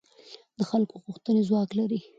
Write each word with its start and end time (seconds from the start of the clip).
د 0.57 0.59
خلکو 0.69 0.95
غوښتنې 1.03 1.41
ځواک 1.49 1.69
لري 1.79 1.99